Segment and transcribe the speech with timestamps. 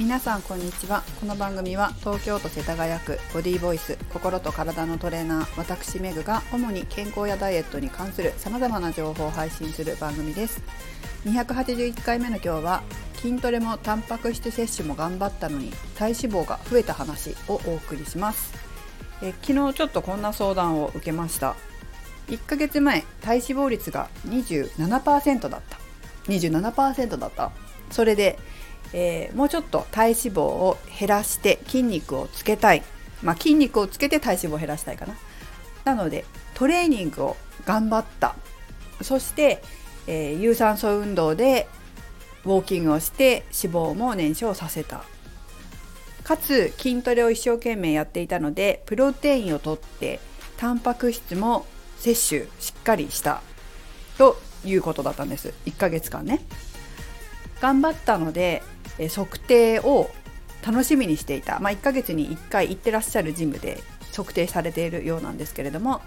[0.00, 1.02] 皆さんこんにちは。
[1.20, 10.62] この番組は東京都世田谷区ボディーボイス心と体のトレーナー私メグが主に健康やダイエットに関する様々な情報を配信する番組です。
[11.26, 12.82] 281回目の今日は
[13.16, 18.54] 筋トレもタンパク質摂取も頑張ったのに体脂肪が増えた話をお送りします。
[19.20, 21.56] え昨日ちょっとこんな相談を受けました。
[22.28, 25.78] 1ヶ月前体脂肪率が27%だった。
[26.32, 27.52] 27%だった。
[27.90, 28.38] それで
[28.92, 32.82] えー、もうちょっと体脂肪を減らして筋肉をつけたい、
[33.22, 35.14] まあ、筋肉をつけて体脂肪を減らしたいかな。
[35.84, 38.34] なのでトレーニングを頑張った。
[39.02, 39.62] そして、
[40.06, 41.68] えー、有酸素運動で
[42.44, 45.04] ウォーキングをして脂肪も燃焼させた。
[46.24, 50.20] かつ筋トレを一生懸命やっていたのでプロテインをとって
[50.58, 51.66] タンパク質も
[51.98, 53.42] 摂取しっかりした。
[54.18, 55.54] ということだったんです。
[55.66, 56.40] 1ヶ月間ね。
[57.60, 58.62] 頑張ったので
[58.98, 60.10] え測定を
[60.64, 63.82] 楽しみにしていた、まあ、1ヶ月に1回行ってらっしゃるジムで
[64.14, 66.02] 測定されているようなんですけれども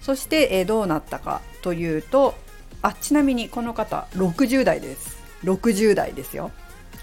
[0.00, 2.34] そして、えどうなったかというと
[2.80, 5.18] あちなみにこの方60代です。
[5.44, 6.50] 60代ですよ。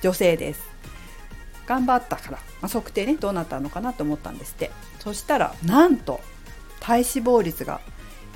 [0.02, 0.64] 女性です。
[1.68, 4.72] 頑張ったから、まあ、測定ねどうなったのかなと思ったんですって。
[5.00, 6.22] そしたらなんと
[6.80, 7.82] 体脂肪率が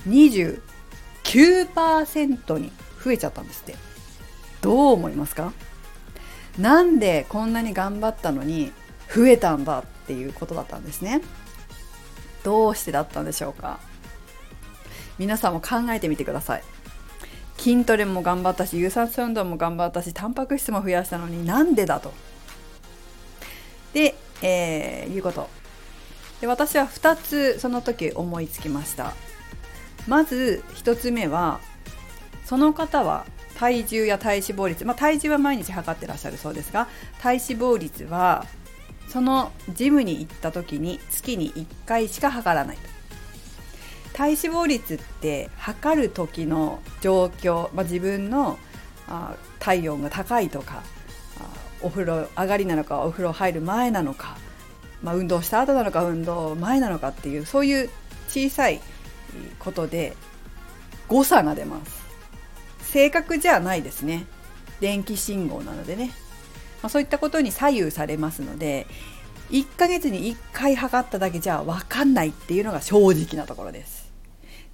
[0.07, 3.75] 29%に増えちゃったんですって。
[4.61, 5.53] どう思いますか？
[6.57, 8.71] なんでこんなに頑張ったのに
[9.13, 11.21] 増えたんだっていうことだったんですね。
[12.43, 13.79] どうしてだったんでしょうか？
[15.17, 16.63] 皆さんも考えてみてください。
[17.57, 22.13] 筋トレも頑張ったし有酸素運動も頑張ったしタンパク質も増やしたのになんでだと。
[23.93, 25.49] で、えー、いうこと。
[26.39, 29.13] で私は2つその時思いつきました。
[30.07, 31.59] まず1つ目は
[32.45, 33.25] その方は
[33.59, 36.87] 体重や体脂肪率、まあ、体重は毎日測ってらっしゃるそうですが
[37.21, 38.45] 体脂肪率は
[39.09, 42.83] そのジムに行った時に月に1回しか測らないと。
[44.13, 48.57] 体脂肪率って測る時の状況、まあ、自分の
[49.07, 50.83] あ体温が高いとか
[51.81, 54.37] お風呂上がりなのかお風呂入る前なのか、
[55.01, 57.89] まあ、運動した後なのか運動前なのかっていうそういう
[58.27, 58.79] 小さい
[59.57, 60.15] ことで
[61.07, 61.98] 誤差が出ます。
[62.91, 64.25] 正確じゃないですね。
[64.79, 66.11] 電気信号なのでね、
[66.81, 68.87] まあ、そういったことに左右されますので
[69.51, 74.09] 1ヶ月に1回測っただけじゃ分かんないっていうのが正直なところです。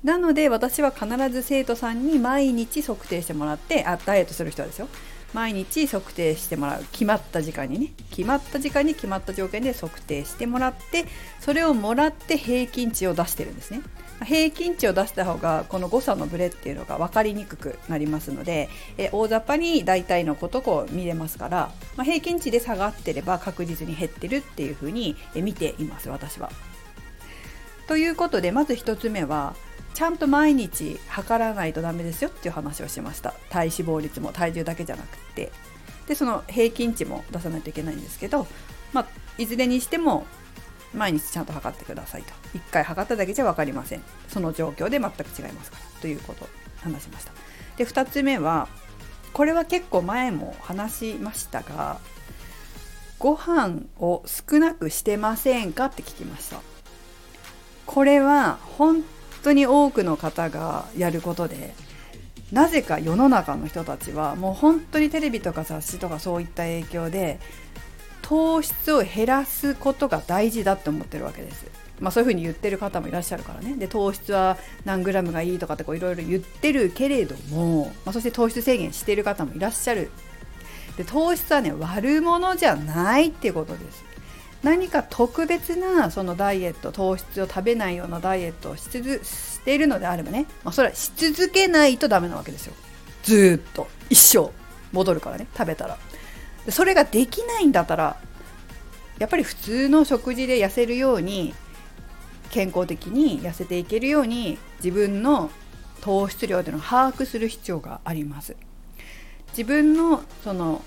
[0.04, 4.88] なので私は必ず生徒さんに毎日測定してもらってあダイエットする人はですよ。
[5.34, 6.86] 毎日測定してもらう。
[6.92, 7.92] 決まった時間にね。
[8.12, 11.06] 決まった時間に決まった条件で測定してもらって
[11.40, 13.82] それをもらって平均値を出してるんですね。
[14.24, 26.50] 平均値を出した方がこの誤差のブレっていうのが分かりにくくなりますのでえ大雑把に大体のことを見れますから、まあ、平均値で下がってれば確実に減ってるっていうふうに見ています私は。
[27.88, 29.56] ということでまず1つ目は
[29.94, 35.52] ちゃんと毎日測らないとダメですよっていう話をしました体脂肪率も体重だけじゃなくて
[36.08, 38.48] でその平均値も出さないといけないんですけど、
[38.92, 40.26] まあ、いずれにしても
[40.96, 42.34] 毎日ちゃんと測ってくださいと。
[42.58, 44.02] 1回測っただけじゃ分かりません。
[44.30, 46.02] その状況で全く違いますから。
[46.02, 46.48] ということを
[46.82, 47.32] 話しました。
[47.78, 48.68] で2つ目は
[49.34, 52.00] これは結構前も話しましたが
[53.20, 56.62] ご飯を少なくしてませんかって聞きました。
[57.86, 59.04] これは本
[59.44, 61.76] 当に多くの方がやることで
[62.52, 67.40] なぜか世の中の人たちはもう本当にテレビとか雑誌とかそういった影響で
[68.28, 71.68] 糖質を減らすことが大事だって思ってるわけです。
[72.00, 73.76] まあ、そういうふうに言ってる方もいらっしゃるからね。
[73.76, 80.10] で糖質は何グラムがいいとかっていろいろ言ってるけれども、まあ、そして糖質制限してる方もいらっしゃる。
[80.98, 84.04] で糖質はね悪者じゃないっていうことです。
[84.64, 92.74] 何か特別なそのダイエット糖質を食べないようなダイエットをしつしているのであればね、まあ、それはし続けないとダメなわけですよ。
[93.22, 93.88] ずっと。
[94.10, 94.50] 一生
[94.92, 96.00] 戻るからね食べたら。
[96.70, 98.18] それができないんだったら
[99.20, 101.54] やっぱり普通の食事で痩せるように
[102.50, 105.52] 健康的に痩せていけるように自分の
[106.02, 108.56] 糖質量というのを把握する必要があります。
[109.50, 110.82] 自分のその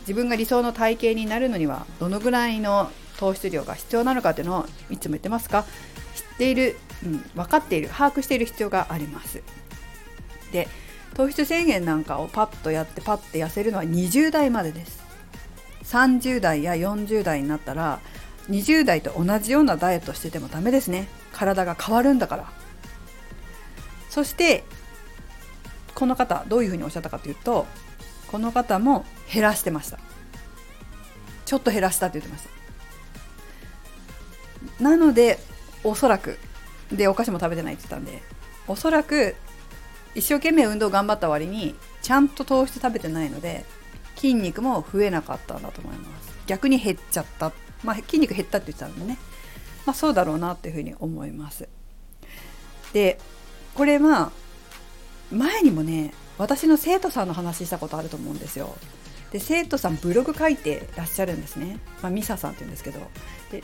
[0.00, 5.64] 自分が理想の体型になるのにはどのぐらいの糖質量が必要なのかというのをいつも言ってますか？
[6.14, 9.42] 知っている、うん、分かっている把握している必要があります。
[10.52, 10.68] で
[11.14, 15.05] 糖質制限なんかをパッとやってパッて痩せるのは20代までです。
[15.86, 18.00] 30代や40代になったら
[18.50, 21.08] 20代と同じようなダイエットしててもダメですね。
[21.32, 22.50] 体が変わるんだから。
[24.10, 24.64] そして
[25.94, 27.66] この方どういうふうにおっしゃったかというと
[28.28, 29.98] この方も減らしてました。
[31.44, 32.48] ちょっと減らしたって言ってまし
[34.78, 34.82] た。
[34.82, 35.38] なので
[35.84, 36.38] おそらく
[36.92, 38.22] でお菓子も食べてないって言ったんで
[38.66, 39.34] おそらく
[40.14, 43.64] 一生懸命運動頑張った割にちゃんと糖質食べてないので
[44.16, 46.36] 筋肉も増えなかったんだと思います。
[46.46, 47.52] 逆に減っちゃった。
[47.84, 49.18] まあ筋肉減ったって言ってたんでね。
[49.84, 51.68] まあそうだろうなっていうふうに思います。
[52.92, 53.18] で
[53.74, 54.32] これは
[55.30, 58.74] 前にもね私の生徒さんの話したことあると思うんですよ。
[59.32, 63.00] で生徒さんブログ書いてらっしゃるんですね、まあ、ミサさんって言うんですけど。
[63.50, 63.62] で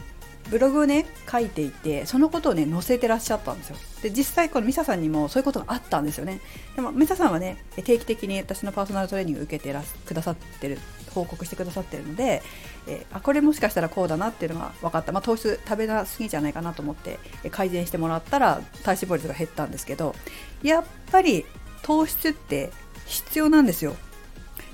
[0.50, 3.76] ブログをね書いていてそのことをね載せてらっしゃったんですよ。
[4.02, 6.40] で実際このミサさんにもそういうことがあったんですよね。
[6.76, 10.78] でもミサさんはね定期的に私のパーソナルトレーニングを受けてらくださってる
[11.14, 12.42] 報告してくださってるので、
[12.86, 17.18] えー、あこれもしかしたらこうだなっていうのが分かった、まあ、糖質食べなすぎじゃないかなと思って
[17.50, 20.14] 改善してもらったら体脂肪率が減ったんですけど
[20.62, 21.44] やっぱり
[21.82, 22.70] 糖質って
[23.06, 23.94] 必要なんですよ。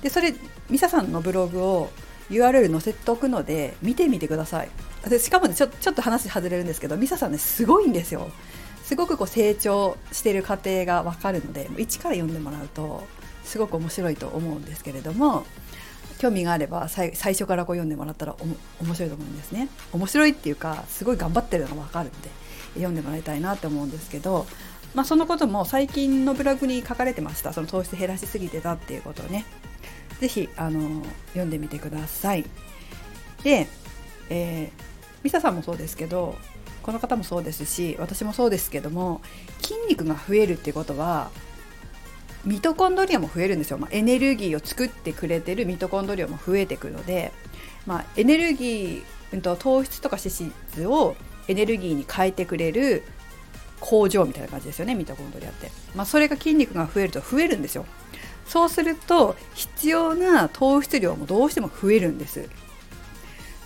[0.01, 0.33] でそれ
[0.69, 1.91] ミサさんのブログを
[2.29, 4.69] URL 載せておくので見てみてください。
[5.07, 8.29] でしかもねちょちょっと話外れるんですけどミサさんねすごいんですよ。
[8.83, 13.07] すごくこう成長してる過程が分かるので一から読んでもらうと
[13.43, 15.45] すごく面白いと思うんですけれども
[16.17, 18.35] 興味があれば最初からこう読んでもらったら
[18.81, 19.69] 面白いと思うんですね。
[19.93, 22.29] 面白いっていうかすごい頑張ってるのが分かるので
[22.73, 24.45] 読んでもらいたいなと思うんですけど、
[24.95, 27.53] まあ、そのことも最近のブログに書かれてました。
[27.53, 29.45] その糖質減らしすぎてたっていうことをね。
[30.19, 32.45] 是非あの読んでみてください。
[33.43, 33.67] で、
[34.29, 34.89] えー
[35.23, 36.35] ミサさんもそうですけど
[36.81, 39.21] この方もそうですし私もそうですけども
[39.61, 41.29] 筋肉が増えるってことは
[42.45, 47.33] ミトコンドリアも増えるんですよ、まあ、エネルギーを作ってくれてるミトコンドリアも増えてくるので、
[47.85, 51.15] まあ、エネルギー、うん、と糖質とか脂質を
[51.49, 53.03] エネルギーに変えてくれる
[53.81, 57.85] 工場みたいな感じですよねミトコンドリアって、まあ、それが筋肉が増えると増えるんですよ。
[58.49, 62.49] そうすると必要な糖質量もどうしても増えるんです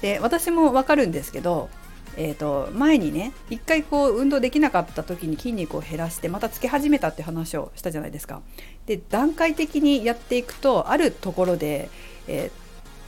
[0.02, 1.70] で私もわかるんですけど、
[2.18, 8.42] えーと、前にね一回こう運動できなかった時に筋肉を減らしてまたつけ始めたって話をしたじゃないですか。
[8.86, 11.90] で段階的にやっていくとあるところで、
[12.28, 12.63] えー、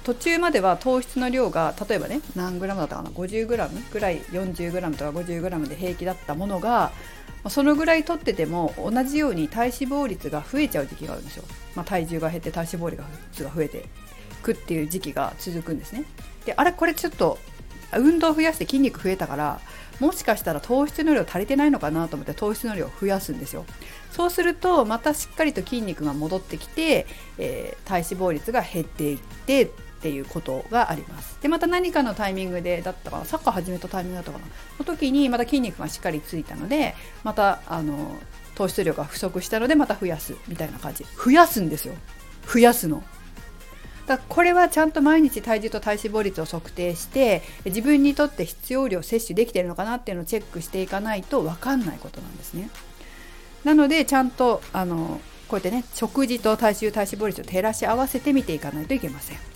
[0.05, 3.47] 途中までは糖質の量が例えばね何グラムだったかな 50g
[3.91, 6.91] ぐらい 40g とか 50g で平気だったものが
[7.49, 11.43] そのぐらい取ってても同じように体脂肪率が増えちゃう時期があるんですよ。
[11.75, 12.89] まあ、体重が減って体脂肪
[13.31, 13.85] 率が増えて
[14.41, 16.05] くっていう時期が続くんですね。
[16.45, 17.39] であれこれちょっと
[17.93, 19.59] 運動を増やして筋肉増えたから
[19.99, 23.65] もしかしたら糖質の量足りてないのかなと思って糖質の量を増やすんですよ
[24.11, 27.05] そうするとまたしっかりと筋肉が戻ってきて、
[27.37, 31.37] えー、体脂肪率が減っていってっていうことがあります。
[31.41, 34.45] でまた何かのタイミングでだったかなサッカー始めたタイミングだったかな。
[34.79, 38.17] の時にまた筋肉がしっかりついたのでまたあの
[38.55, 41.05] 糖質量が不足したのでまた増やすみたいな感じ。
[41.05, 41.95] 増やすんですよ。
[42.45, 43.03] 増やすの。
[44.05, 52.69] だこれはちゃんと毎日体重と体脂肪率を測定して自分にとって必要量摂取できてるのかなっていうのをチェックしていかないと分かんないことなんですね。
[53.63, 59.54] なのでちゃんとあのこうやってね食事と体重体脂肪率を照らし合わせて見ていかないといけません。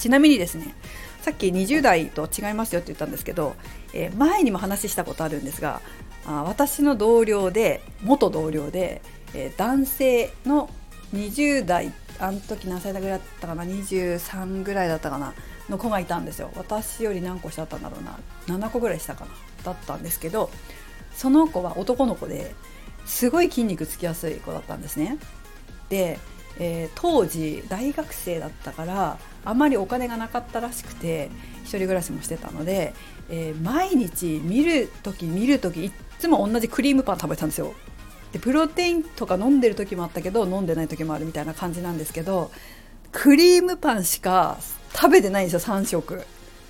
[0.00, 0.74] ちなみにですね
[1.20, 3.54] さっき20代と違いますよって言ったんですけど、
[3.92, 5.80] えー、前にも話したことあるんですが
[6.26, 9.02] あ私の同僚で元同僚で、
[9.34, 10.70] えー、男性の
[11.14, 15.34] 20代あの時何歳ぐらいだったかな23ぐらいだったかな
[15.68, 16.50] の子がいたんですよ。
[16.56, 18.18] 私より何個下だったんだろうな
[18.58, 19.30] 7個ぐらい下かな
[19.64, 20.50] だったんですけど
[21.14, 22.54] その子は男の子で
[23.06, 25.18] すごい筋肉つきやすい子だったんですね。
[25.88, 26.18] で、
[26.58, 31.30] えー、当時大学生だったからあまりお金がなかったらしくて
[31.64, 32.92] 1人暮らしもしてたので、
[33.30, 37.74] えー、毎日見る時見る時いつも同じクリームパン食べてたんですよ。
[38.32, 42.52] でプロテインとか飲んでる時もあったけど飲んでない時もあるみたいな感じなんですけど
[43.10, 44.58] クリームパンしか
[44.94, 46.22] 食べてないんですよ3食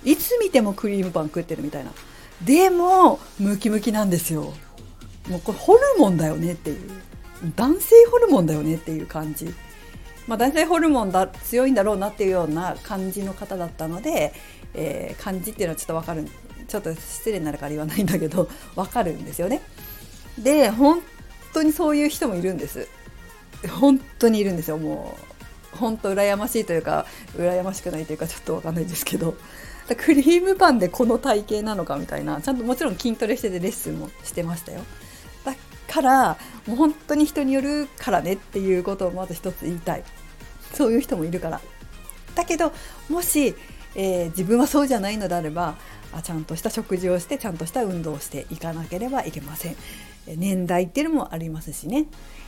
[0.03, 1.91] いつ見てもクリームパン食ってるみたいな。
[2.43, 4.53] でもムキムキなんですよ。
[5.29, 6.89] もうこれホルモンだよねっていう。
[7.55, 9.53] 男性ホルモンだよねっていう感じ。
[10.27, 14.33] まあ、男性ホルモンだ強いんだろうなっていうような感じの方だったので、
[14.73, 16.27] えー、感じっていうのはちょっと分かる
[16.67, 19.61] ちょっと失礼になるから言わないんだけど 分かるんですよね。
[20.37, 21.01] で本
[21.53, 22.87] 当にそういう人もいるんです。
[23.69, 24.77] 本当にいるんですよ。
[24.77, 25.17] も
[25.73, 27.05] う本当羨ましいというか
[27.37, 29.35] 羨ましくないというかちょっと分かんないですけど。
[29.97, 34.81] クリームパンでこの体型なのかみたいなちゃんともちろん筋トレしててレッスンもしてましたよ。
[35.91, 40.03] からもう本当に人によるからねっていうことをまず一つ言いたい。
[40.73, 41.61] そういう人もいるから。
[42.33, 42.71] だけど
[43.09, 43.55] もし、
[43.95, 45.75] えー、自分はそうじゃないのであれば
[46.13, 49.75] あちゃんとした食事をしてちゃんとした運動をしていかなければいけません。
[50.27, 52.05] 年代っていうのもありますしね、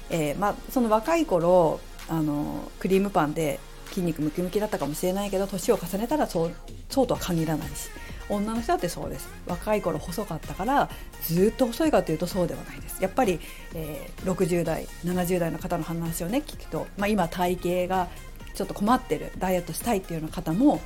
[0.10, 3.60] えー、まあ、その若い頃あのクリームパンで
[3.90, 6.52] 筋肉ムキムキだったかもしれないけど年を重ねたらそう
[6.90, 7.90] そうとは限らないし。
[8.30, 9.28] 女の人だってそうです。
[9.48, 10.90] 若い頃細かったから
[11.24, 13.02] ずっと細いかというとそうではないです。
[13.02, 13.40] やっぱり、
[13.74, 18.08] えー、60代70代の方の話をね聞くと、まあ、今体型が
[18.54, 20.80] ちょっと困ってるダイエットしたいっていうような方も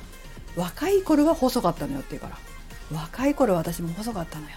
[0.56, 2.38] 若い頃は細かったのよっていうから
[2.92, 4.56] 若い頃は私も細かったのよ。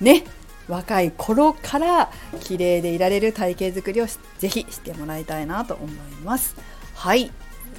[0.00, 0.24] ね
[0.68, 4.06] 若い頃から綺麗でいられる体型づくりを
[4.38, 5.90] ぜひしてもらいたいなと思い
[6.22, 6.54] ます。
[6.94, 7.30] はい。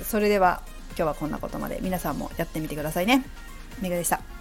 [0.04, 0.64] それでは
[1.00, 1.80] 今日はこんなことまで。
[1.82, 3.24] 皆さんもやってみてくださいね。
[3.80, 4.39] メガでした。